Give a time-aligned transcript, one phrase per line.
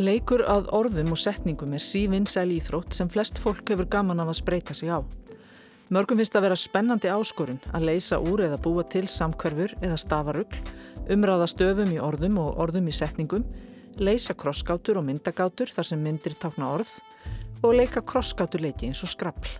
[0.00, 4.38] Leikur að orðum og setningum er sívinnsæl íþrótt sem flest fólk hefur gaman af að
[4.38, 5.04] spreita sig á.
[5.92, 10.62] Mörgum finnst að vera spennandi áskorun að leysa úr eða búa til samkverfur eða stafarugl,
[11.12, 13.44] umræða stöfum í orðum og orðum í setningum,
[14.00, 16.96] leysa krossgátur og myndagátur þar sem myndir takna orð
[17.60, 19.58] og leika krossgátur leiki eins og skrapl.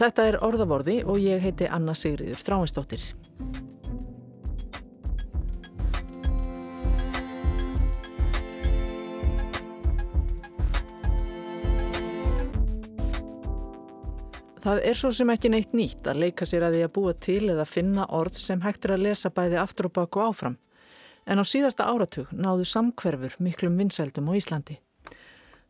[0.00, 3.02] Þetta er orðavorði og ég heiti Anna Sigriður Þráinsdóttir.
[14.60, 17.42] Það er svo sem ekki neitt nýtt að leika sér að því að búa til
[17.52, 20.56] eða finna orð sem hægt er að lesa bæði aftur og baku áfram.
[21.28, 24.80] En á síðasta áratug náðu samkverfur miklum vinsældum á Íslandi.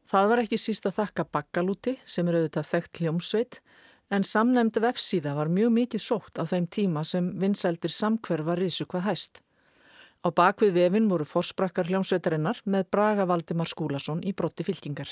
[0.06, 3.60] Það var ekki síst að þakka bakkalúti sem eru auðvitað þekkt hljómsveit
[4.10, 9.06] en samnæmd vefsíða var mjög mikið sótt á þeim tíma sem vinsældir samkverfa risu hvað
[9.06, 9.42] hæst.
[10.26, 15.08] Á bakvið vefin voru forsprakkar hljómsveitarinnar með Braga Valdimar Skúlason í brotti fylkingar.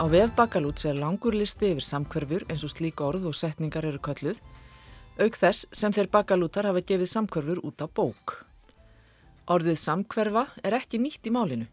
[0.00, 4.00] Á vef Bakalúts er langur listi yfir samkverfur eins og slík orð og setningar eru
[4.00, 4.40] kölluð
[5.18, 8.36] auk þess sem þeir bakalútar hafa gefið samkverfur út á bók.
[9.50, 11.66] Orðið samkverfa er ekki nýtt í málinu.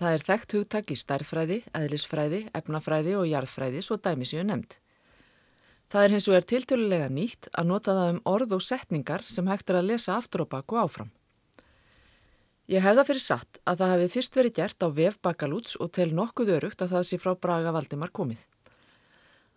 [0.00, 4.78] Það er þekkt hugtak í stærfræði, eðlisfræði, efnafræði og jarðfræði svo dæmis ég er nefnd.
[5.92, 9.70] Það er hins vegar tiltölulega nýtt að nota það um orð og setningar sem hægt
[9.70, 11.12] er að lesa aftur og baku áfram.
[12.72, 15.92] Ég hef það fyrir satt að það hefði fyrst verið gert á vef bakalúts og
[15.92, 18.40] tel nokkuð örugt að það sé frá Braga Valdimar komið.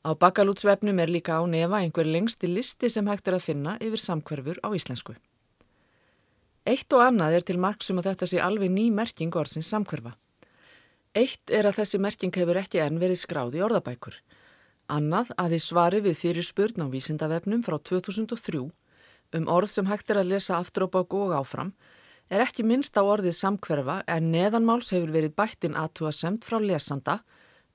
[0.06, 4.02] Á bakalútsvefnum er líka á nefa einhver lengsti listi sem hægt er að finna yfir
[4.04, 5.16] samkverfur á íslensku.
[6.66, 10.14] Eitt og annað er til marksum að þetta sé alveg ný merking orðsins samkverfa.
[11.18, 14.20] Eitt er að þessi merking hefur ekki enn verið skráð í orðabækur.
[14.94, 18.62] Annað að því svari við fyrir spurn á vísindavefnum frá 2003
[19.36, 21.74] um orð sem hægt er að lesa aftur á bák og áfram
[22.30, 27.24] er ekki minnst á orðið samkverfa en neðanmáls hefur verið bættin aðtúa semt frá lesanda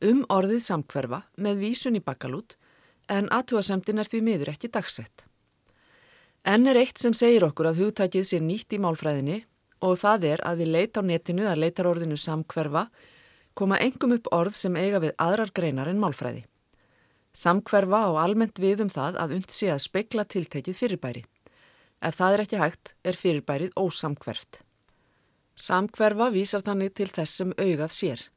[0.00, 2.56] um orðið samkverfa með vísun í bakalút
[3.10, 5.26] en aðtúasemtin er því miður ekki dagsett.
[6.46, 9.42] Enn er eitt sem segir okkur að hugtækið sé nýtt í málfræðinni
[9.84, 12.86] og það er að við leita á netinu að leitar orðinu samkverfa
[13.58, 16.46] koma engum upp orð sem eiga við aðrar greinar en málfræði.
[17.36, 21.22] Samkverfa á almennt við um það að und sé að speikla tiltekið fyrirbæri.
[22.00, 24.62] Ef það er ekki hægt er fyrirbærið ósamkverft.
[25.60, 28.28] Samkverfa vísar þannig til þess sem augað sér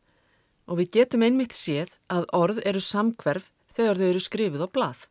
[0.68, 5.01] og við getum einmitt séð að orð eru samkverf þegar þau eru skrifið á blað.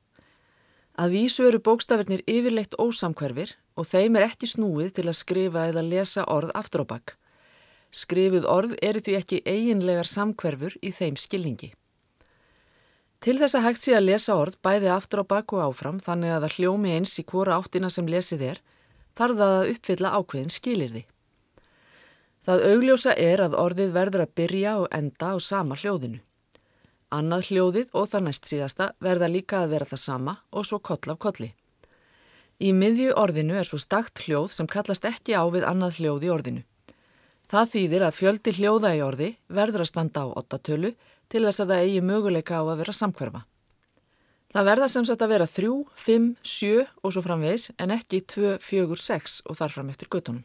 [1.01, 5.85] Að vísu eru bókstafirnir yfirleitt ósamkverfir og þeim er ekki snúið til að skrifa eða
[5.87, 7.15] lesa orð aftur á bakk.
[7.93, 11.73] Skrifuð orð eru því ekki eiginlegar samkverfur í þeim skilningi.
[13.23, 16.33] Til þess að hægt sé að lesa orð bæði aftur á bakk og áfram þannig
[16.35, 18.63] að það hljómi eins í hvora áttina sem lesið er,
[19.15, 21.03] þarf það að uppfylla ákveðin skilir því.
[22.43, 26.19] Það augljósa er að orðið verður að byrja og enda á sama hljóðinu.
[27.13, 31.13] Annað hljóðið og það næst síðasta verða líka að vera það sama og svo koll
[31.13, 31.53] af kolli.
[32.59, 36.33] Í miðju orðinu er svo stakt hljóð sem kallast ekki á við annað hljóð í
[36.35, 36.63] orðinu.
[37.53, 40.95] Það þýðir að fjöldi hljóða í orði verður að standa á ottatölu
[41.29, 43.43] til þess að það eigi möguleika á að vera samkverfa.
[44.53, 45.69] Það verða sem sagt að vera 3,
[46.07, 46.73] 5, 7
[47.05, 50.43] og svo framvegs en ekki 2, 4, 6 og þarfram eftir göttunum.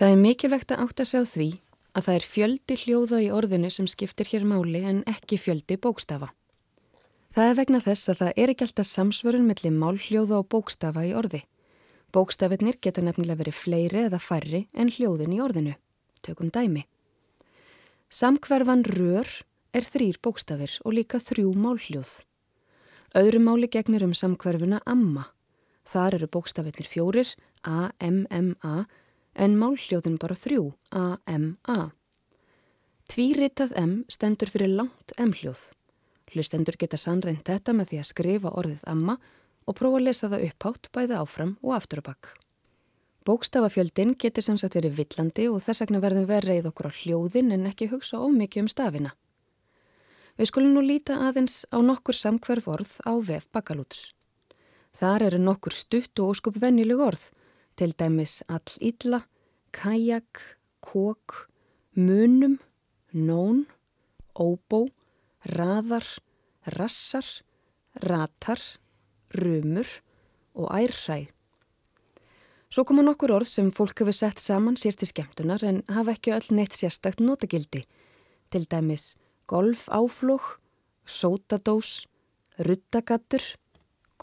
[0.00, 1.46] Það er mikilvægt að átta sig á því
[1.92, 6.30] að það er fjöldi hljóða í orðinu sem skiptir hér máli en ekki fjöldi bókstafa.
[7.36, 11.10] Það er vegna þess að það er ekki alltaf samsvörun mellir málhljóða og bókstafa í
[11.12, 11.42] orði.
[12.16, 15.76] Bókstafinnir geta nefnilega verið fleiri eða færri en hljóðin í orðinu.
[16.24, 16.86] Tökum dæmi.
[18.08, 19.28] Samkverfan rör
[19.76, 22.14] er þrýr bókstafir og líka þrjú málhljóð.
[23.20, 25.28] Öðru máli gegnir um samkverfuna amma.
[25.92, 27.36] Þar eru bókstafinnir fjórir,
[27.68, 28.88] A, M, M, A
[29.40, 31.90] en málhljóðin bara þrjú, A-M-A.
[33.10, 35.62] Tvíritað M stendur fyrir langt M-hljóð.
[36.30, 39.16] Hlustendur geta sannreint þetta með því að skrifa orðið amma
[39.66, 42.30] og prófa að lesa það upphátt bæði áfram og aftur og bakk.
[43.26, 47.66] Bókstafafjöldin getur sem sagt verið villandi og þess vegna verðum verið okkur á hljóðin en
[47.68, 49.12] ekki hugsa ómikið um stafina.
[50.38, 54.12] Við skulum nú líta aðeins á nokkur samkverf orð á vef bakalúts.
[55.00, 57.28] Þar eru nokkur stutt og óskup vennileg orð
[57.76, 59.22] til dæmis all illa,
[59.72, 61.48] kajak, kók,
[61.94, 62.58] munum,
[63.10, 63.66] nón,
[64.34, 64.88] óbó,
[65.44, 66.06] raðar,
[66.64, 67.26] rassar,
[67.94, 68.60] ratar,
[69.34, 69.86] rumur
[70.54, 71.28] og ærhræ.
[72.70, 76.34] Svo koma nokkur orð sem fólk hefur sett saman sér til skemmtunar en hafa ekki
[76.36, 77.82] öll neitt sérstakt notagildi.
[78.50, 79.16] Til dæmis
[79.50, 80.60] golf áflók,
[81.02, 82.06] sótadós,
[82.62, 83.42] ruttagattur,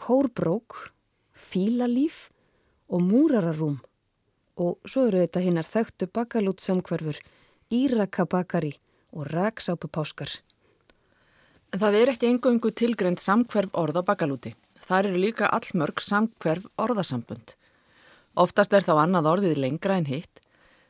[0.00, 0.94] kórbrók,
[1.36, 2.30] fílalíf
[2.88, 3.82] og múrararúm.
[4.58, 7.18] Og svo eru þetta hinnar þekktu bakalút samkverfur,
[7.70, 8.74] írakabakari
[9.14, 10.40] og raksápupáskar.
[11.72, 14.54] En það er ekki engungu tilgreynd samkverf orð á bakalúti.
[14.88, 17.54] Það eru líka allmörg samkverf orðasambund.
[18.38, 20.40] Oftast er þá annað orðið lengra en hitt,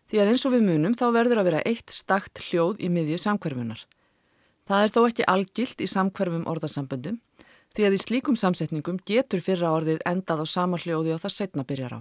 [0.09, 3.19] því að eins og við munum þá verður að vera eitt stakt hljóð í miðju
[3.25, 3.81] samkverfunar.
[4.69, 7.19] Það er þó ekki algilt í samkverfum orðasambundum,
[7.75, 11.67] því að í slíkum samsetningum getur fyrra orðið endað á sama hljóði og það setna
[11.69, 12.01] byrjar á.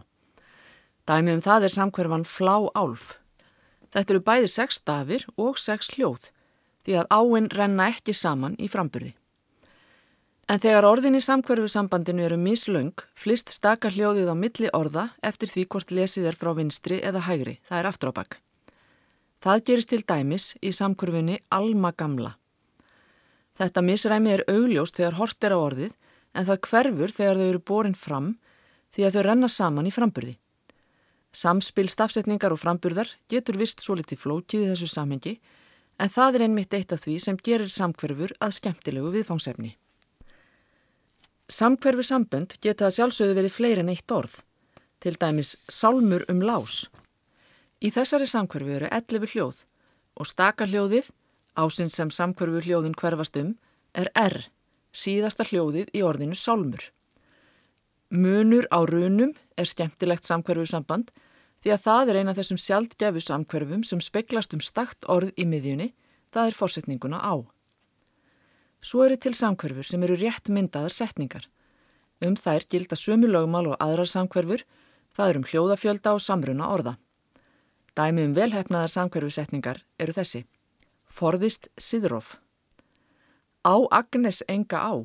[1.07, 3.13] Dæmi um það er samkverfan flá álf.
[3.95, 6.31] Þetta eru bæði sex stafir og sex hljóð,
[6.83, 9.13] því að áinn renna ekki saman í framburði.
[10.47, 15.51] En þegar orðin í samkverfu sambandinu eru mislöng, flist staka hljóðið á milli orða eftir
[15.51, 18.37] því hvort lesið er frá vinstri eða hægri, það er aftur á bakk.
[19.43, 22.33] Það gerist til dæmis í samkverfunni Alma Gamla.
[23.59, 25.93] Þetta misræmi er augljóst þegar hort er á orðið
[26.33, 28.33] en það hverfur þegar þau eru borin fram
[28.95, 30.35] því að þau renna saman í framburði.
[31.37, 35.35] Samspil stafsetningar og framburðar getur vist svo litið flókið í þessu samhengi
[36.01, 39.75] en það er einmitt eitt af því sem gerir samkverfur að skemmtilegu viðfangsefni.
[41.47, 44.39] Samkverfu sambönd geta að sjálfsögðu verið fleiri en eitt orð,
[44.99, 46.87] til dæmis sálmur um lás.
[47.85, 49.63] Í þessari samkverfu eru 11 hljóð
[50.17, 51.13] og staka hljóðið
[51.57, 53.55] Ásinn sem samkverfu hljóðin hverfast um
[53.97, 54.43] er R,
[54.93, 56.83] síðasta hljóðið í orðinu sálmur.
[58.13, 61.09] Munur á runum er skemmtilegt samkverfu samband
[61.67, 65.89] því að það er eina þessum sjaldgæfu samkverfum sem speklast um stakt orð í miðjunni,
[66.31, 67.43] það er fórsetninguna á.
[68.79, 71.49] Svo eru til samkverfur sem eru rétt myndaðar setningar.
[72.23, 74.63] Um þær gilda sömu lögmál og aðrar samkverfur,
[75.11, 76.95] það er um hljóðafjölda og samruna orða.
[77.99, 80.45] Dæmi um velhefnaðar samkverfu setningar eru þessi.
[81.03, 82.37] Forðist Sidrof.
[83.67, 85.03] Á Agnes enga á.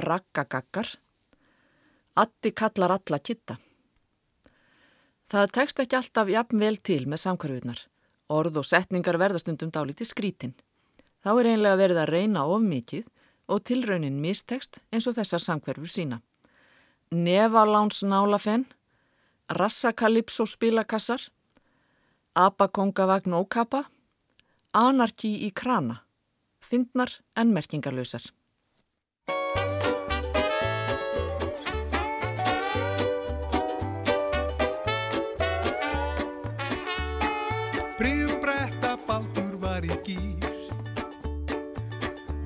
[0.00, 0.96] Raggagakkar.
[2.16, 3.60] Atti kallar alla kitta.
[5.30, 7.84] Það tekst ekki alltaf jafn vel til með samkvarfunar.
[8.34, 10.54] Orð og setningar verðastundum dálítið skrítin.
[11.22, 13.06] Þá er einlega verið að reyna of mikið
[13.50, 16.20] og tilraunin mistekst eins og þessar samkverfur sína.
[17.10, 18.66] Nefaláns nálafenn,
[19.50, 21.22] rassakalipsó spilakassar,
[22.34, 23.86] apakongavagn ókapa,
[24.70, 25.96] Anarki í krana.
[26.62, 28.22] Fyndnar en merkingarlausar.
[40.16, 40.58] Var gýr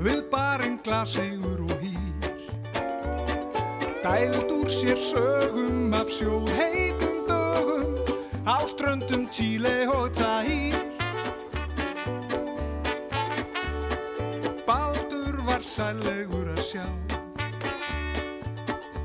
[0.04, 2.28] Við barinn glasegur og hýr.
[4.04, 7.94] Dæld úr sér sögum af sjóð heitum dögum
[8.44, 10.94] Á ströndum Tíle og Tahír
[15.64, 16.84] sællegur að sjá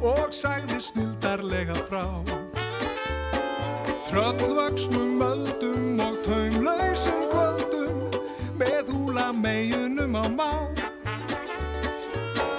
[0.05, 2.03] og sagði snildarlega frá.
[4.09, 7.78] Tröllvöksnum öldum og taumlausum kvöldum
[9.33, 10.51] meginum á má.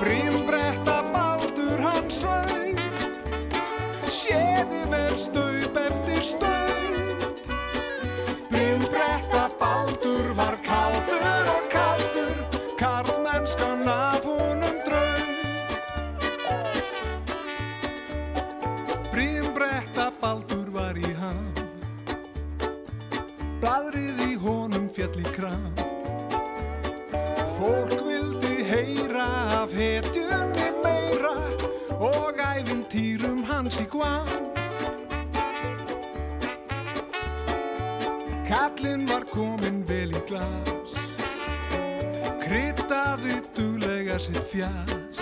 [0.01, 2.79] Brímbretta baldur hans sög
[4.11, 7.10] séði vel staup eftir staup
[33.79, 34.51] í guam.
[38.51, 40.95] Kallinn var komin vel í glas
[42.43, 45.21] Kryttaði duglega sitt fjás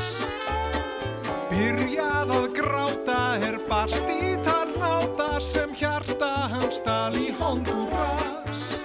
[1.51, 3.19] Byrjað að gráta
[3.51, 8.78] er bast í talnáta sem hjarta hans tal í Honduras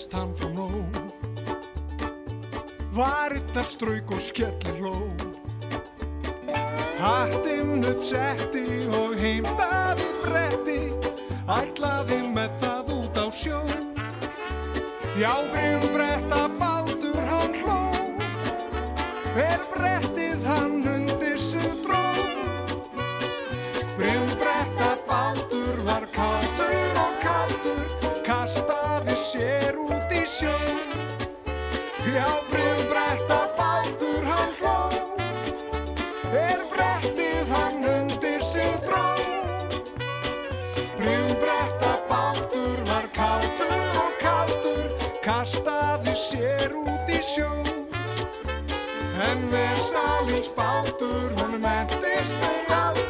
[0.00, 0.96] Virtist hann frá nóg
[2.96, 4.94] varittar strauk og skellir hló.
[6.96, 10.78] Hattinn upp setti og heimdaði bretti,
[11.52, 13.60] ætlaði með það út á sjó.
[15.20, 17.80] Já, brim bretta baldur hann hló,
[19.36, 20.69] er brettið hann
[29.30, 30.56] sér út í sjó.
[32.02, 34.78] Já, brim bretta baldur hann hló,
[36.34, 39.04] er brettið hann undir sig dró.
[40.98, 44.90] Brimbretta baldur var kátur og kátur,
[45.22, 47.52] kastaði sér út í sjó.
[49.30, 53.09] En versalins baldur, honum endist ei aldur,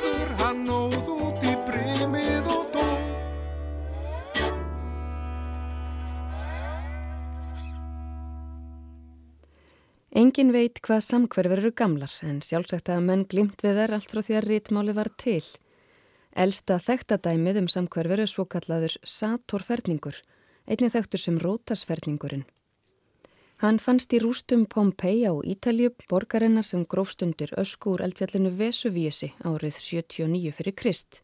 [10.20, 14.18] Engin veit hvað samhverfur eru gamlar en sjálfsagt að menn glimt við þær allt frá
[14.26, 15.44] því að rítmáli var til.
[16.44, 20.18] Elsta þekktadæmið um samhverfur er svo kallaður Satorferningur,
[20.68, 22.44] einnig þekktur sem Rótasferningurinn.
[23.64, 29.78] Hann fannst í rústum Pompei á Ítalju, borgarinnar sem grófstundir ösku úr eldfjallinu Vesuvíusi árið
[29.80, 31.22] 79 fyrir Krist.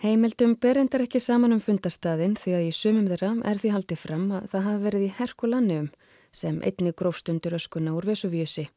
[0.00, 4.24] Heimildum berendar ekki saman um fundastadin því að í sumum þeirra er því haldið fram
[4.38, 5.92] að það hafi verið í Herkulannium
[6.32, 8.68] sem einni grófstundur öskuna úr Vesuvíusi.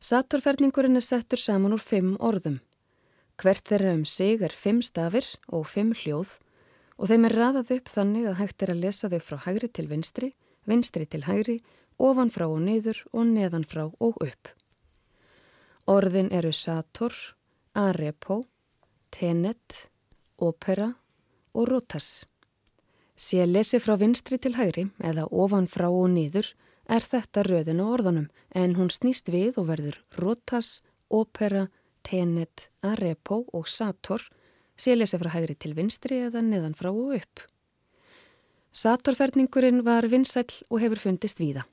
[0.00, 2.60] Satorferningurinn er settur saman úr fimm orðum.
[3.40, 6.38] Hvert þeirra um sig er fimm stafir og fimm hljóð
[7.00, 9.86] og þeim er raðað upp þannig að hægt er að lesa þau frá hægri til
[9.88, 10.32] vinstri,
[10.68, 11.60] vinstri til hægri,
[11.96, 14.52] ofan frá og niður og neðan frá og upp.
[15.88, 17.14] Orðin eru Sator,
[17.74, 18.42] Arepo,
[19.10, 19.88] Tenet,
[20.36, 20.90] Opera
[21.54, 22.26] og Rotas.
[23.20, 26.46] Sé lesi frá vinstri til hægri eða ofan frá og niður
[26.88, 30.80] er þetta röðin á orðunum en hún snýst við og verður Rotas,
[31.12, 31.66] Opera,
[32.00, 34.24] Tenet, Arepo og Sator
[34.80, 37.44] sé lesi frá hægri til vinstri eða neðan frá og upp.
[38.72, 41.66] Satorferningurinn var vinsæll og hefur fundist víða.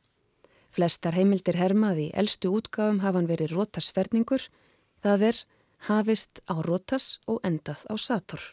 [0.75, 4.43] Flestar heimildir hermaði í eldstu útgáfum hafa hann verið Rotasferningur,
[4.99, 5.43] það er
[5.87, 8.43] hafist á Rotas og endað á Sator.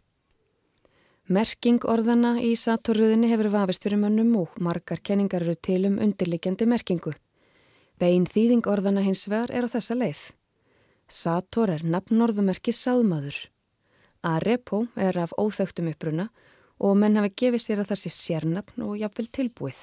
[1.24, 6.66] Merking orðana í Satorröðinni hefur vafist fyrir mönnum og margar kenningar eru til um undirlikjandi
[6.68, 7.14] merkingu.
[7.96, 10.20] Bein þýðing orðana hins vegar er á þessa leið.
[11.08, 13.38] Sator er nafnorðumerki sáðmaður.
[14.20, 16.28] Arepo er af óþögtum uppruna
[16.76, 19.80] og menn hafa gefið sér að það sé sérnafn og jafnvel tilbúið.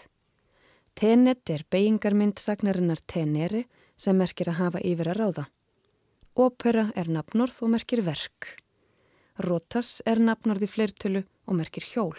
[0.93, 3.65] Tenet er beigingarmynd sagnarinnar tenere
[3.97, 5.51] sem merkir að hafa yfir að ráða.
[6.37, 8.60] Opera er nafnorð og merkir verk.
[9.39, 12.17] Rotas er nafnorð í fleirtölu og merkir hjól.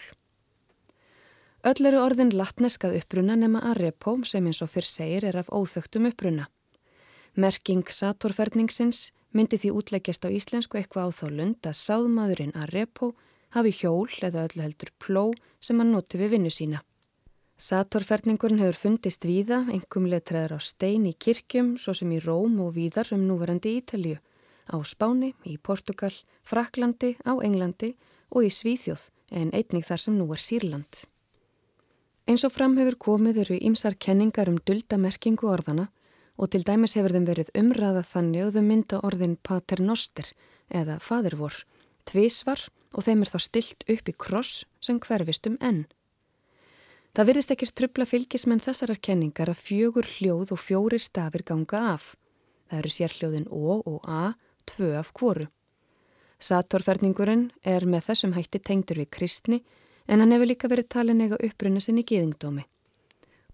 [1.62, 6.08] Öll eru orðin latneskað uppruna nema arepo sem eins og fyrr segir er af óþögtum
[6.10, 6.48] uppruna.
[7.38, 13.12] Merking satorferningsins myndi því útleggjast á íslensku eitthvað á þá lund að sáðmaðurinn arepo
[13.54, 15.24] hafi hjól eða öllu heldur pló
[15.60, 16.82] sem hann noti við vinnu sína.
[17.62, 22.72] Satorferningurinn hefur fundist víða, engum letræðar á stein í kirkjum, svo sem í Róm og
[22.74, 24.18] víðar um núverandi Ítalju,
[24.70, 27.94] á Spáni, í Portugal, Fraklandi, á Englandi
[28.30, 31.06] og í Svíþjóð, en einnig þar sem nú er Sýrland.
[32.28, 35.88] Eins og fram hefur komið eru ímsar kenningar um duldamerkingu orðana
[36.38, 40.30] og til dæmis hefur þeim verið umræða þannig og þau mynda orðin paternoster
[40.70, 41.64] eða fadirvor,
[42.06, 45.84] tvísvar og þeim er þá stilt upp í kross sem hverfist um enn.
[47.12, 52.14] Það virðist ekkert trubla fylgismenn þessarar kenningar að fjögur hljóð og fjóri stafir ganga af.
[52.70, 54.32] Það eru sérhljóðin O og A,
[54.72, 55.46] tvö af kvoru.
[56.42, 59.62] Satorferningurinn er með þessum hætti tengdur við kristni
[60.08, 62.64] en hann hefur líka verið talin eiga uppruna sinni gýðingdómi.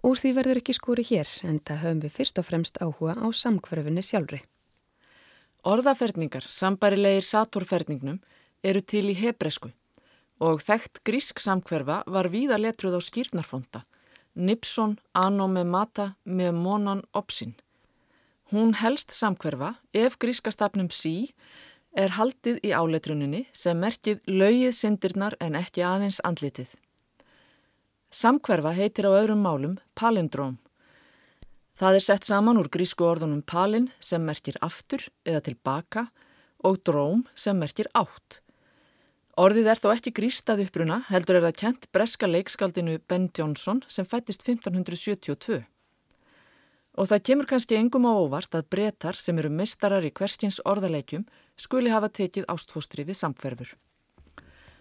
[0.06, 3.26] Úr því verður ekki skúri hér en það höfum við fyrst og fremst áhuga á
[3.34, 4.40] samkverfinni sjálfri.
[5.66, 8.20] Orðaferningar, sambarilegir satorferningnum,
[8.62, 9.72] eru til í hebresku
[10.38, 13.82] og þekkt grísk samkverfa var víða letruð á skýrnarfonda,
[14.38, 17.56] Nipson anomemata með monon opsin.
[18.48, 21.34] Hún helst samkverfa ef gríska stafnum sí
[21.92, 26.70] er haldið í áletruninni sem merkið laugið syndirnar en ekki aðeins andlitið.
[28.08, 30.56] Samkverfa heitir á öðrum málum palindróm.
[31.76, 36.08] Það er sett saman úr grísku orðunum palin sem merkir aftur eða tilbaka
[36.64, 38.40] og dróm sem merkir átt.
[39.38, 44.08] Orðið er þó ekki grístað uppruna, heldur er það kent breska leikskaldinu Ben Johnson sem
[44.08, 45.66] fættist 1572.
[46.98, 51.28] Og það kemur kannski engum á óvart að bretar sem eru mistarar í hverskins orðaleikjum
[51.54, 53.70] skuli hafa tekið ástfóstri við samkverfur.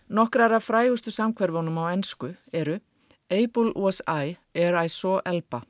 [0.09, 2.79] Nokkrar af frægustu samkverfunum á ennsku eru
[3.29, 5.61] Able was I ere I saw Elba,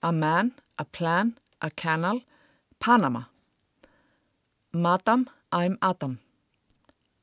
[0.00, 2.22] a man, a plan, a canal,
[2.78, 3.24] Panama.
[4.72, 6.18] Madam, I'm Adam.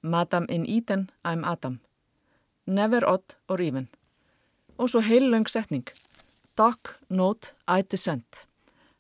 [0.02, 1.80] Madam in Eden, I'm Adam.
[2.68, 3.88] Never odd or even.
[4.78, 5.88] Og svo heilöng setning.
[6.60, 8.48] Doc, note, I dissent.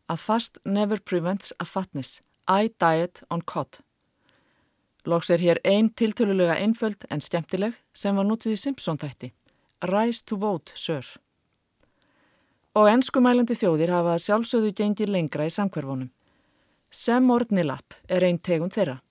[0.07, 2.21] A fast never prevents a fatness.
[2.47, 3.81] I diet on cod.
[5.03, 9.31] Loks er hér einn tiltölulega einföld en skemmtileg sem var nútið í Simpson-þætti.
[9.91, 11.03] Rise to vote, sir.
[12.79, 16.13] Og ennskumælandi þjóðir hafa sjálfsögðu gengið lengra í samkverfunum.
[16.95, 19.01] Sem orðnilapp er einn tegund þeirra.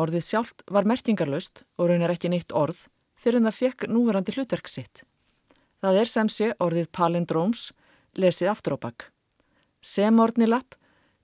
[0.00, 2.86] Orðið sjálft var merkingarlaust og raunar ekki neitt orð
[3.20, 5.04] fyrir en það fekk núverandi hlutverk sitt.
[5.82, 7.72] Það er sem sé orðið palindróms
[8.14, 9.08] lesið aftur á bakk.
[9.82, 10.76] Sem orðnilapp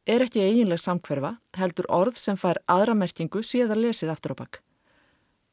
[0.08, 4.60] er ekki eiginlega samkverfa heldur orð sem fær aðra merkingu síðan lesið aftur á bakk.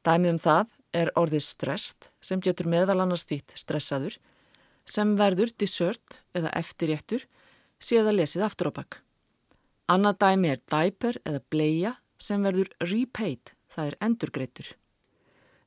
[0.05, 4.17] Dæmið um það er orðið strest sem getur meðal annars þýtt stressaður
[4.89, 7.25] sem verður dessert eða eftirréttur
[7.81, 9.01] síðan lesið aftur á bakk.
[9.91, 14.71] Annað dæmi er diaper eða bleia sem verður repaid, það er endurgreitur.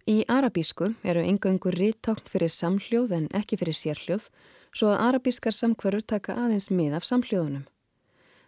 [0.08, 4.30] Í arabísku eru engöngur rítákn fyrir samhljóð en ekki fyrir sérhljóð
[4.72, 7.66] svo að arabískar samkverur taka aðeins mið af samhljóðunum.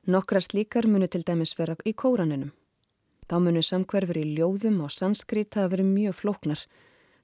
[0.09, 2.55] Nokkrar slíkar munu til dæmis vera í kóraninum.
[3.29, 6.63] Þá munu samkverfur í ljóðum og sanskrit hafa verið mjög flóknar.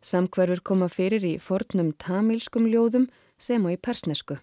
[0.04, 3.08] Samkverfur koma fyrir í fornum tamílskum ljóðum
[3.40, 4.36] sem og í persnesku.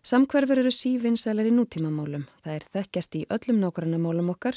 [0.00, 2.24] Samkverfur eru sívinsælar í nútímamálum.
[2.40, 4.56] Það er þekkjast í öllum nákvæmnamálum okkar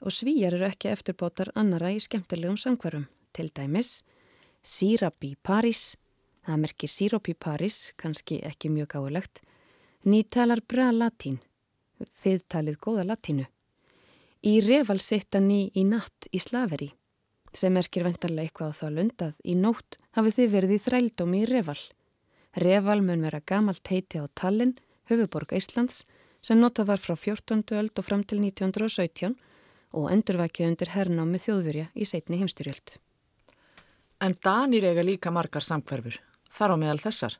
[0.00, 3.04] og svíjar eru ekki eftirbótar annara í skemmtilegum samkverfum.
[3.32, 4.02] Til dæmis,
[4.62, 5.96] sírap í París,
[6.46, 9.42] það merkir sírop í París, kannski ekki mjög gáðilegt,
[10.04, 11.38] ný talar bra latín,
[12.22, 13.46] þið talið góða latínu.
[14.46, 16.92] Í reval sitta ný í natt í slaveri,
[17.52, 21.48] sem merkir vendarlega eitthvað á þá lundað, í nótt hafið þið verið í þrældómi í
[21.50, 21.80] reval.
[22.58, 24.78] Reval mun vera gamalt heiti á Tallinn,
[25.10, 26.04] höfuborg Íslands,
[26.40, 27.64] sem nota var frá 14.
[27.74, 29.34] öld og fram til 1917
[29.96, 32.98] og endurvækja undir hernámi þjóðverja í setni heimstyrjöld.
[34.18, 36.16] En Danir eiga líka margar samkverfur,
[36.50, 37.36] þar á meðal þessar.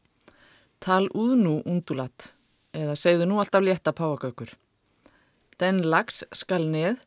[0.78, 2.28] Tal úðnú undulat,
[2.70, 4.52] eða segðu nú alltaf létta páagaukur.
[5.58, 7.00] Den lags skal neð,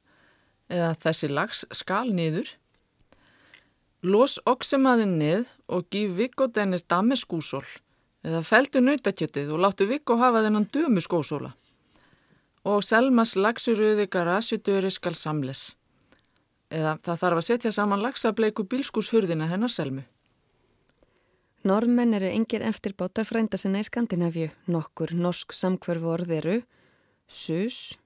[0.68, 2.52] eða þessi lags skal niður.
[4.04, 7.64] Los oksemaðin neð og gif Viggo dennis dameskúsól,
[8.28, 11.54] eða feldu nautakjötið og láttu Viggo hafa þennan dömu skósóla.
[12.68, 15.78] Og Selmas lagsuröði garasjudöri skal samles.
[16.72, 20.06] Eða það þarf að setja saman lagsableiku bílskúshurðina hennar Selmu.
[21.68, 24.48] Normenn eru engir eftirbátar frænda sinna í Skandinavíu.
[24.72, 26.56] Nokkur norsk samkverfu orð eru
[27.28, 27.98] sus,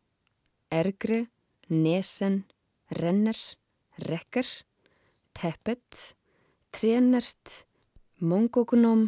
[0.73, 1.27] ergri,
[1.69, 2.41] nesen,
[2.91, 3.37] renner,
[4.01, 4.49] rekker,
[5.37, 6.01] teppet,
[6.75, 7.53] trénert,
[8.19, 9.07] mongognóm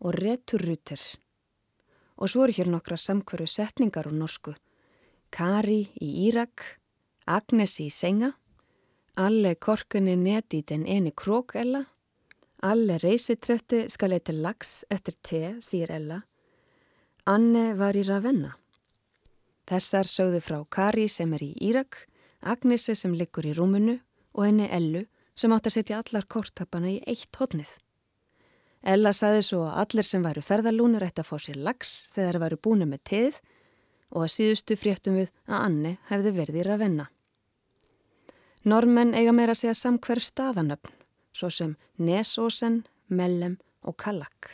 [0.00, 1.00] og returruter.
[2.20, 4.54] Og svo eru hér nokkra samkverfu setningar úr norsku.
[5.34, 6.62] Kari í Írak,
[7.26, 8.34] Agnes í Senga,
[9.20, 11.84] Alle korkunni neti den eni krókella,
[12.62, 16.18] Alle reysitrætti skal eitthvað lags eftir te, sír Ella.
[17.24, 18.54] Anne var í Ravenna.
[19.68, 22.02] Þessar sögðu frá Kari sem er í Írak,
[22.40, 23.98] Agnesi sem liggur í rúmunu
[24.34, 25.06] og henni Ellu
[25.36, 27.70] sem átt að setja allar kortapana í eitt hodnið.
[28.82, 32.42] Ella saði svo að allir sem væru ferðalúnir ætti að fá sér lags þegar þeir
[32.44, 33.40] væru búinu með teð
[34.10, 37.08] og að síðustu fréttum við að Anne hefði verið í Ravenna.
[38.60, 40.92] Normenn eiga meira að segja samkverf staðanöfn
[41.32, 44.50] svo sem Nesósen, Mellem og Kallak.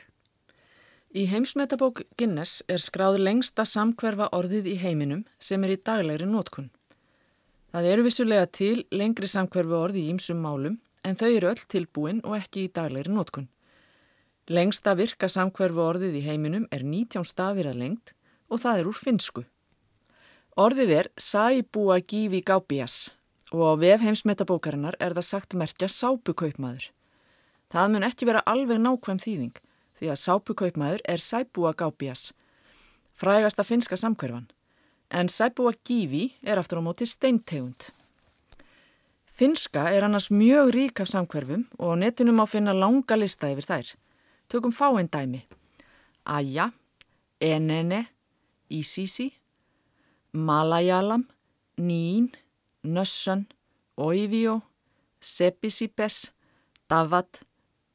[1.11, 6.69] Í heimsmetabók Guinness er skráð lengsta samkverfa orðið í heiminum sem er í daglegri nótkun.
[7.75, 12.23] Það eru vissulega til lengri samkverfi orði í ýmsum málum en þau eru öll tilbúin
[12.23, 13.51] og ekki í daglegri nótkun.
[14.47, 18.15] Lengsta virka samkverfi orðið í heiminum er 19 stafir að lengt
[18.47, 19.47] og það er úr finsku.
[20.55, 23.16] Orðið er Saibúa Gífi Gábías
[23.53, 26.91] og á vef heimsmetabókarinnar er það sagt merkja sápukaupmaður.
[27.71, 29.61] Það mun ekki vera alveg nákvæm þýðing
[29.97, 32.33] því að sápukaupmaður er Saibúa Gábías,
[33.17, 34.49] frægasta finska samkverfan,
[35.11, 37.89] en Saibúa Gífi er aftur á móti steintegund.
[39.37, 43.69] Finska er annars mjög rík af samkverfum og á netinum á finna langa lista yfir
[43.69, 43.89] þær.
[44.49, 45.43] Tökum fáinn dæmi.
[46.25, 46.71] Aja,
[47.41, 48.07] Enene,
[48.71, 49.33] Ísísi,
[50.33, 51.27] Malayalam,
[51.77, 52.31] Nín,
[52.87, 53.47] Nössan,
[53.97, 54.61] Oivio,
[55.21, 56.33] Sepisipes,
[56.89, 57.43] Davat,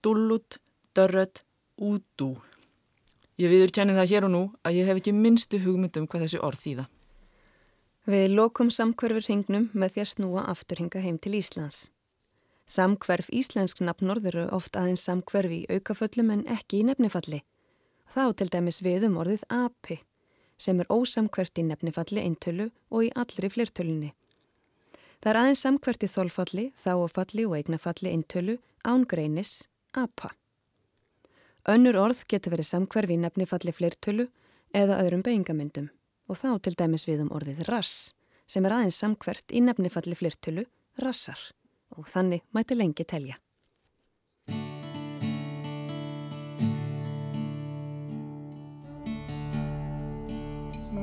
[0.03, 0.59] Dullut,
[0.95, 1.43] Dörrödd,
[1.77, 2.35] Útú.
[3.39, 6.41] Ég viður kenni það hér og nú að ég hef ekki minnstu hugmyndum hvað þessi
[6.43, 6.85] orð þýða.
[8.11, 11.89] Við lokum samkverfur hingnum með því að snúa afturhinga heim til Íslands.
[12.65, 17.41] Samkverf íslensk nafnord eru oft aðeins samkverfi í aukaföllum en ekki í nefnifalli.
[18.13, 20.01] Þá til dæmis við um orðið api
[20.61, 24.11] sem er ósamkvært í nefnifalli eintölu og í allri flertölunni.
[25.21, 28.55] Það er aðeins samkvært í þólfalli, þáofalli og eignafalli eintölu
[28.89, 30.31] ángreinis apa.
[31.69, 34.25] Önnur orð getur verið samkverfi í nefnifalli flertölu
[34.73, 35.91] eða öðrum beigingamyndum
[36.25, 38.15] og þá til dæmis við um orðið rass
[38.49, 40.65] sem er aðeins samkvert í nefnifalli flertölu
[41.05, 41.39] rassar
[41.93, 43.37] og þannig mæti lengi telja.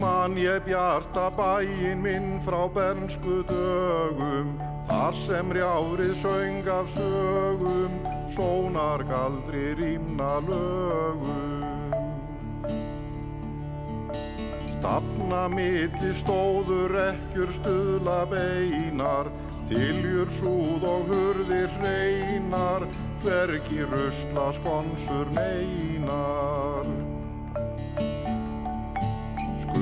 [0.00, 4.52] Man ég bjarta bæin minn frá bernsku dögum
[4.87, 7.96] Þar sem rjárið söng af sögum
[8.37, 11.64] Sónar galdri rýmna lögum.
[14.78, 19.32] Stafna milli stóður ekkjur stuðla beinar
[19.68, 22.87] Þiljur súð og hurðir hreinar
[23.24, 26.87] Hvergi rusla skonsur neinar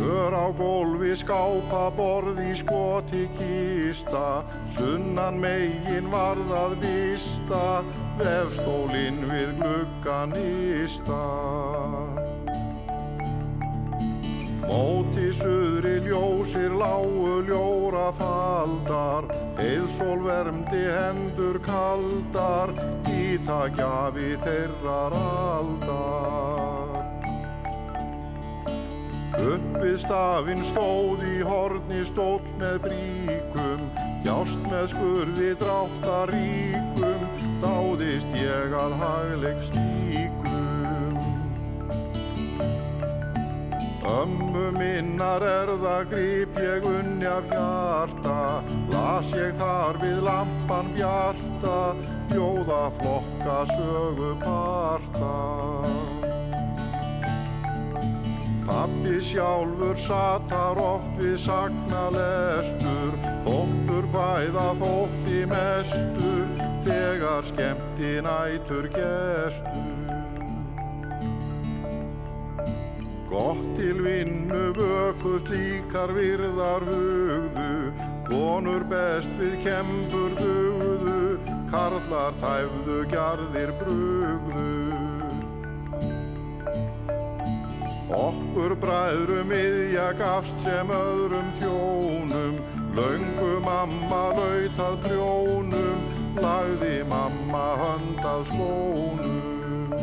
[0.03, 4.45] Ör á gólfi skápa borði skoti kista.
[4.77, 7.83] Sunnan megin varðað vista
[8.19, 11.23] Vefstólinn við glugganista
[14.67, 19.29] Móti suðri ljósir lágu ljóra faldar
[19.63, 22.75] Eðsól vermdi hendur kaldar
[23.13, 26.76] Ítakjafi þeirrar aldar
[29.37, 33.83] Uppið stafinn stóð í horni stóll með bríkum,
[34.25, 37.27] Hjást með skurði dráttaríkum,
[37.61, 41.21] Dáðist ég að hagleik stíkum.
[44.07, 48.39] Ömmu minnar erða grip ég unni af hjarta,
[48.95, 51.79] Las ég þar við lampan bjarta,
[52.33, 55.76] Bjóða flokka sögu parta.
[59.37, 69.93] Sjálfur satar oft við sagna lestur, þóttur hvæða þótti mestur, þegar skemmti nætur gestur.
[73.29, 77.93] Gott til vinnu vökust líkar virðar hugðu,
[78.31, 81.21] konur best við kempur dugðu,
[81.69, 85.06] karlar þæfðu gjarðir brugðu.
[88.07, 92.61] Okkur bræðrum yðja gafst sem öðrum þjónum,
[92.95, 96.05] Laungu mamma lautað prjónum,
[96.39, 99.97] Lagði mamma höndað skónum.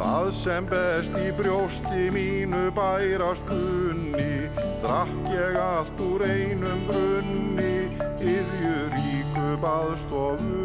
[0.00, 4.48] Það sem best í brjósti mínu bærast kunni,
[4.82, 7.76] Drakk ég allt úr einum brunni,
[8.18, 10.59] Yðjur ríku baðstofunni.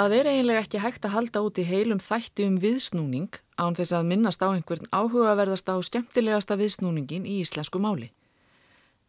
[0.00, 3.92] Það er eiginlega ekki hægt að halda út í heilum þætti um viðsnúning án þess
[3.92, 8.06] að minnast á einhvern áhugaverðasta og skemmtilegasta viðsnúningin í íslensku máli.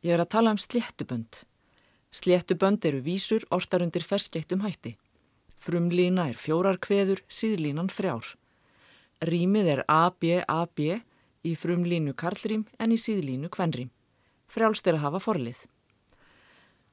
[0.04, 1.38] Ég er að tala um sléttubönd.
[2.12, 4.98] Sléttubönd eru vísur ortar undir ferskeitt um hætti.
[5.64, 8.34] Frumlína er fjórar kveður, síðlínan frjár.
[9.24, 10.82] Rýmið er AB-AB
[11.48, 13.94] í frumlínu karlrým en í síðlínu kvenrým.
[14.52, 15.64] Frjálst er að hafa forlið.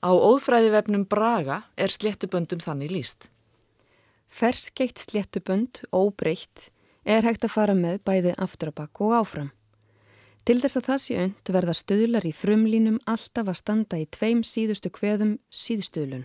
[0.07, 3.27] Á óðfræðivefnum Braga er sléttuböndum þannig líst.
[4.29, 6.71] Ferskeitt sléttubönd, óbreytt,
[7.05, 9.53] er hægt að fara með bæði afturabakk og áfram.
[10.49, 14.41] Til þess að það sé önd verða stöðlar í frumlínum alltaf að standa í tveim
[14.47, 16.25] síðustu kveðum síðustöðlun.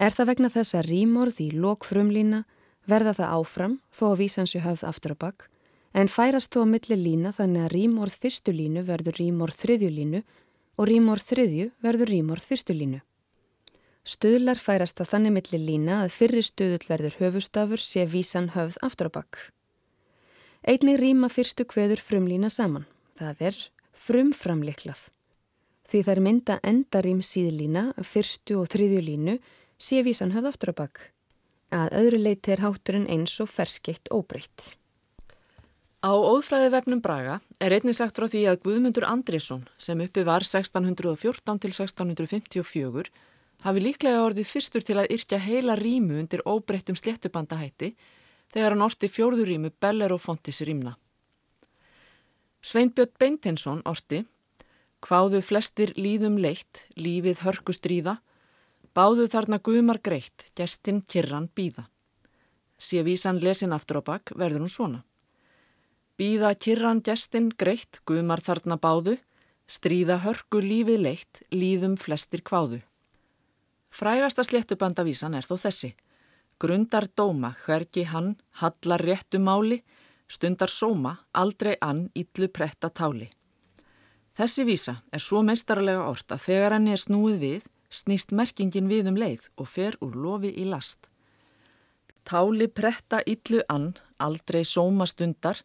[0.00, 2.44] Er það vegna þess að rímorð í lok frumlína
[2.88, 5.48] verða það áfram þó að vísansi höfð afturabakk
[5.92, 10.22] en færast þó að milli lína þannig að rímorð fyrstu línu verður rímorð þriðju línu
[10.80, 13.00] og rímorð þriðju verður rímorð fyrstu línu.
[14.06, 19.10] Stöðlar færast að þannig milli lína að fyrri stöðul verður höfustafur sé vísan höfð aftur
[19.12, 19.38] á bakk.
[20.64, 22.88] Einni rýma fyrstu kveður frumlína saman.
[23.20, 23.62] Það er
[24.06, 25.00] frumframliklað.
[25.90, 29.38] Því þær mynda endarým síðlína, fyrstu og þriðju línu,
[29.76, 31.00] sé vísan höfð aftur á bakk.
[31.70, 34.76] Að öðru leiti er hátturinn eins og ferskeitt óbreytt.
[36.00, 41.60] Á óðfræðivefnum Braga er einnig sagt frá því að Guðmundur Andrisson sem uppi var 1614
[41.60, 43.10] til 1654
[43.64, 47.92] hafi líklega orðið fyrstur til að yrkja heila rímu undir óbreyttum sléttubandahætti
[48.54, 50.96] þegar hann orti fjórðu rímu Beller og Fontis rímna.
[52.60, 54.24] Sveinbjörn Beintensson orti
[55.00, 58.18] Hváðu flestir líðum leitt, lífið hörkustríða,
[58.90, 61.84] Báðu þarna guðmar greitt, gestinn kirran býða.
[62.74, 65.00] Sé vísan lesin aftur á bakk verður hún svona.
[66.18, 69.14] Býða kirran gestinn greitt, guðmar þarna báðu,
[69.70, 72.80] stríða hörku lífið leitt, líðum flestir kváðu.
[73.90, 75.94] Frægasta sléttubandavísan er þó þessi.
[76.60, 79.80] Grundar dóma, hvergi hann, hallar réttu máli,
[80.30, 83.30] stundar sóma, aldrei ann, yllu pretta táli.
[84.38, 89.10] Þessi vísa er svo meistarlega orrt að þegar henni er snúið við, snýst merkingin við
[89.10, 91.10] um leið og fer úr lofi í last.
[92.24, 93.90] Táli pretta yllu ann,
[94.22, 95.58] aldrei sóma stundar,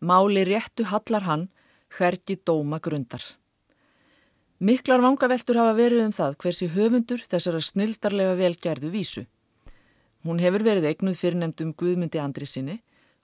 [0.00, 1.46] máli réttu hallar hann,
[1.94, 3.22] hvergi dóma grundar.
[4.60, 9.22] Miklar vangaveltur hafa verið um það hversi höfundur þessara snildarlega velgerðu vísu.
[10.20, 12.74] Hún hefur verið eignuð fyrirnemdum Guðmundi Andri sinni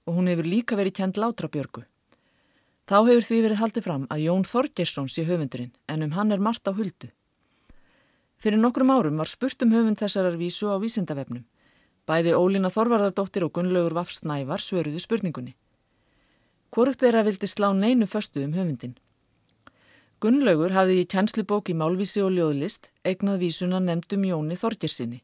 [0.09, 1.85] og hún hefur líka verið kend Látrabjörgu.
[2.89, 6.41] Þá hefur því verið haldið fram að Jón Þorgesson sé höfundurinn en um hann er
[6.41, 7.13] margt á huldu.
[8.41, 11.45] Fyrir nokkrum árum var spurt um höfund þessarar vísu á vísindavefnum.
[12.09, 15.53] Bæði Ólína Þorvarðardóttir og Gunnlaugur Vafsnævar svöruðu spurningunni.
[16.73, 18.97] Hvorugt þeirra vildi slá neinu föstu um höfundin.
[20.17, 25.19] Gunnlaugur hafði í kjenslubók í Málvísi og Ljóðlist eignað vísuna nefndum Jóni Þorgersinni.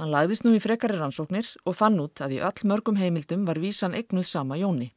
[0.00, 3.60] Hann lagðist nú í frekari rannsóknir og fann út að í öll mörgum heimildum var
[3.60, 4.88] vísan eignuð sama Jóni.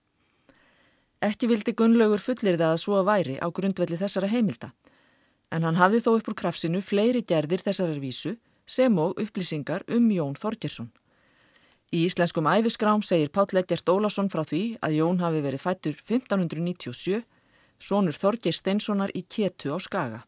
[1.19, 4.71] Ekki vildi Gunnlaugur fullir það að svo væri á grundvelli þessara heimilda
[5.51, 10.07] en hann hafði þó upp úr krafsinu fleiri gerðir þessarar vísu sem og upplýsingar um
[10.15, 10.89] Jón Þorgersson.
[11.93, 17.21] Í íslenskum æfiskrám segir Páll Egert Ólason frá því að Jón hafi verið fættur 1597,
[17.79, 20.23] sonur Þorgers Steinssonar í Kétu á Skaga.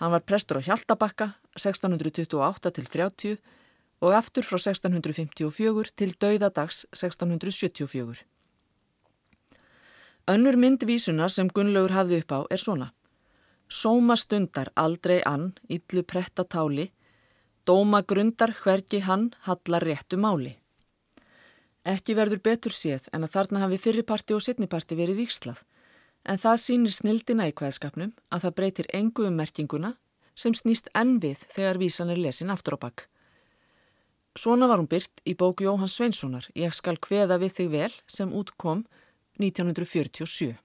[0.00, 3.36] Hann var prestur á Hjaltabakka 1628 til 30
[4.02, 8.24] og aftur frá 1654 til dauðadags 1674.
[10.30, 12.92] Önnur myndvísunar sem Gunnlaugur hafði upp á er svona.
[13.68, 16.90] Sóma stundar aldrei ann, yllu pretta táli,
[17.66, 20.56] dóma grundar hvergi hann hallar réttu máli.
[21.82, 25.62] Ekki verður betur séð en að þarna hafi fyrirparti og setniparti verið vikslað,
[26.24, 29.96] en það sýnir snildina í hvaðskapnum að það breytir engu um merkinguna
[30.38, 33.06] sem snýst enn við þegar vísan er lesin aftur á bakk.
[34.38, 38.32] Svona var hún byrt í bóku Jóhann Sveinssonar, Ég skal hveða við þig vel, sem
[38.32, 38.86] útkom
[39.36, 40.56] 1947.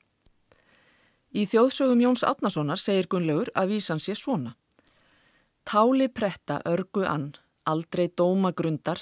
[1.35, 4.55] Í þjóðsögum Jóns Átnasonar segir Gunnlaugur að vísan sé svona.
[5.67, 7.33] Táli pretta örgu ann,
[7.67, 9.01] aldrei dóma grundar,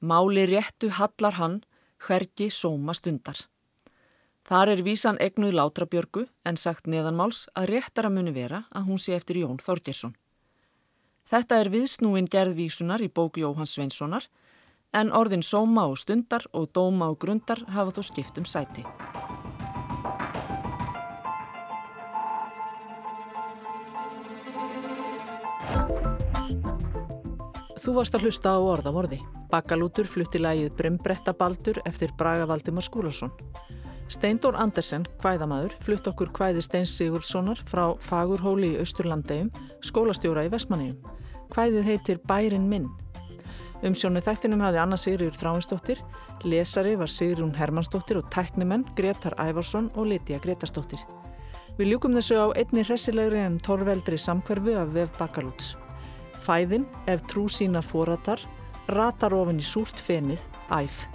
[0.00, 1.60] máli réttu hallar hann,
[2.02, 3.38] hvergi sóma stundar.
[4.52, 9.14] Þar er vísan egnuð Látrabjörgu en sagt neðanmáls að réttara muni vera að hún sé
[9.16, 10.12] eftir Jón Þorgersson.
[11.32, 14.26] Þetta er viðsnúin gerðvísunar í bóku Jóhans Sveinssonar
[14.92, 18.84] en orðin sóma og stundar og dóma og grundar hafa þó skipt um sæti.
[27.80, 29.24] Þú varst að hlusta á orðavorði.
[29.48, 33.32] Bakalútur flutti lægið Brimbrettabaldur eftir Braga Valdimar Skúlason.
[34.12, 39.48] Steindór Andersen, hvæðamaður, flutt okkur hvæði Steins Sigurðssonar frá Fagurhóli í Östurlandegjum,
[39.88, 40.98] skólastjóra í Vestmannegjum.
[41.54, 42.90] Hvæðið heitir Bærin minn.
[43.82, 46.04] Umsjónu þættinum hafi Anna Sigriður Þráinsdóttir,
[46.44, 51.00] lesari var Sigrún Hermannsdóttir og tæknimenn Gretar Ævarsson og Lítiða Gretarsdóttir.
[51.80, 55.72] Við ljúkum þessu á einni hressilegri en torveldri samkverfu af vef Bakalúts.
[56.44, 58.44] Fæðin, ef trú sína fóratar,
[58.92, 61.06] ratar ofin í súrt fenið, æf.